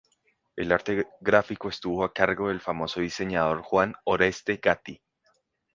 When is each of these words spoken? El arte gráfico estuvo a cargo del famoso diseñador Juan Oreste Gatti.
El 0.55 0.71
arte 0.71 1.07
gráfico 1.19 1.69
estuvo 1.69 2.03
a 2.03 2.11
cargo 2.11 2.47
del 2.47 2.59
famoso 2.59 3.01
diseñador 3.01 3.61
Juan 3.61 3.93
Oreste 4.03 4.55
Gatti. 4.59 4.99